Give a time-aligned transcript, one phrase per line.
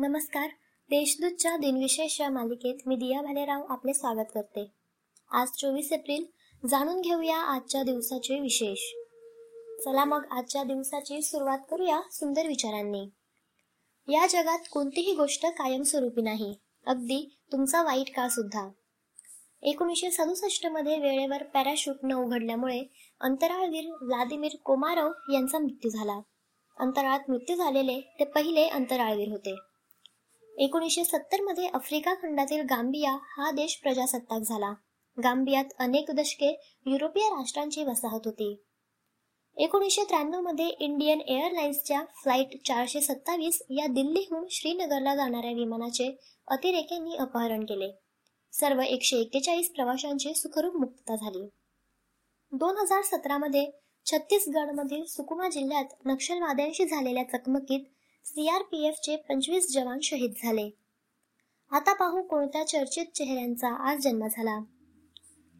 [0.00, 0.48] नमस्कार.
[0.90, 4.70] देशदूतच्या दिनविशेष या मालिकेत मी दिया भालेराव आपले स्वागत करते.
[5.30, 6.26] आज चोवीस एप्रिल.
[6.68, 8.78] जाणून घेऊया आजच्या दिवसाचे विशेष.
[9.84, 13.08] चला मग आजच्या दिवसाची सुरुवात करूया सुंदर विचारांनी.
[14.08, 16.54] या जगात कोणतीही गोष्ट कायमस्वरूपी नाही.
[16.86, 18.68] अगदी तुमचा वाईट काळ सुद्धा.
[19.62, 22.82] एकोणीसशे सदुसष्टमध्ये वेळेवर पॅराशूट न उघडल्यामुळे
[23.20, 26.20] अंतराळवीर व्लादिमीर कोमारव यांचा मृत्यू झाला.
[26.78, 29.54] अंतराळात मृत्यू झालेले ते पहिले अंतराळवीर होते.
[30.58, 34.72] एकोणीसशे सत्तरमध्ये आफ्रिका खंडातील गांबिया हा देश प्रजासत्ताक झाला.
[35.22, 36.48] गांबियात अनेक दशके
[36.86, 38.64] युरोपीय राष्ट्रांची वसाहत होती.
[39.56, 46.16] एकोणीसशे त्र्याण्णवमध्ये इंडियन एअरलाइन्सच्या फ्लाईट चारशे सत्तावीस या दिल्लीहून श्रीनगरला जाणाऱ्या विमानाचे
[46.48, 47.90] अतिरेक्यांनी अपहरण केले.
[48.52, 51.48] सर्व एकशे एक्केचाळीस प्रवाशांची सुखरूप मुक्तता झाली.
[52.52, 53.70] दोन हजार सतरामध्ये
[54.06, 57.80] छत्तीसगडमधील सुकुमा जिल्ह्यात नक्षलवाद्यांशी झालेल्या चकमकीत
[58.28, 60.70] सीआरपीएफचे पंचवीस जवान शहीद झाले.
[61.70, 64.64] आता पाहू कोणत्या चर्चित चेहऱ्यांचा आज जन्म झाला.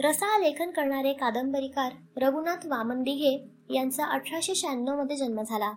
[0.00, 5.72] रसाळ लेखन करणारे कादंबरीकार रघुनाथ वामन दिघे यांचा अठराशे शहाण्णवमध्ये जन्म झाला.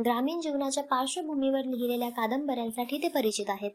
[0.00, 3.70] ग्रामीण जीवनाच्या पार्श्वभूमीवर लिहिलेल्या कादंबऱ्यांसाठी ते परिचित आहेत.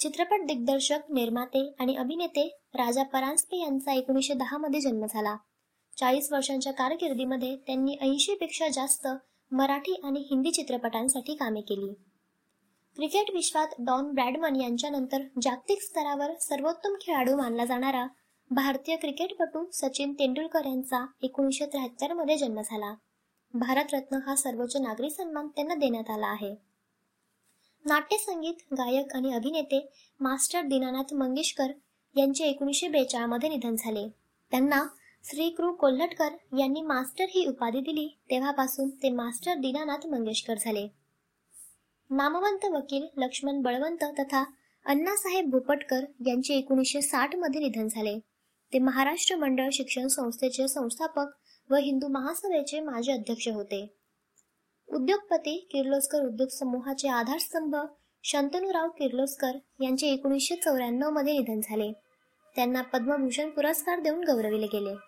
[0.00, 5.36] चित्रपट दिग्दर्शक निर्माते आणि अभिनेते राजा परांजपे यांचा एकोणीसशे दहा मध्ये जन्म झाला.
[5.96, 9.06] चाळीस वर्षांच्या कारकिर्दीमध्ये त्यांनी ऐंशी पेक्षा जास्त
[9.52, 11.92] मराठी आणि हिंदी चित्रपटांसाठी कामे केली.
[12.96, 18.06] क्रिकेट विश्वात डॉन ब्रॅडमन यांच्यानंतर जागतिक स्तरावर सर्वोत्तम खेळाडू मानला जाणारा
[18.50, 22.94] भारतीय क्रिकेटपटू सचिन तेंडुलकर यांचा एकोणीसशे त्र्याहत्तरमध्ये जन्म झाला.
[23.54, 26.54] भारतरत्न हा सर्वोच्च नागरी सन्मान त्यांना देण्यात आला आहे.
[27.84, 29.88] नाट्यसंगीत गायक आणि अभिनेते
[30.20, 31.66] मास्टर दीनानाथ मंगेशकर
[32.16, 34.08] यांचे एकोणीसशे बेचाळमध्ये निधन झाले.
[34.50, 34.82] त्यांना
[35.30, 38.18] श्री कृ कोल्हटकर यांनी मास्टर ही उपाधी दिली.
[38.30, 40.88] तेव्हापासून ते मास्टर दीनानाथ मंगेशकर झाले.
[42.10, 44.44] नामवंत वकील लक्ष्मण बळवंत तथा
[44.86, 48.18] अण्णासाहेब भोपटकर यांचे एकोणीसशे साठमध्ये निधन झाले.
[48.72, 51.26] ते महाराष्ट्र मंडळ शिक्षण संस्थेचे संस्थापक
[51.70, 53.94] व हिंदू महासभेचे माजी अध्यक्ष होते.
[54.88, 57.76] उद्योगपती किर्लोस्कर उद्योग समूहाचे आधारस्तंभ
[58.24, 61.92] शंतनुराव किर्लोस्कर यांचे एकोणीसशे चौऱ्याण्णवमध्ये निधन झाले.
[62.56, 65.07] त्यांना पद्मभूषण पुरस्कार देऊन गौरविले गेले.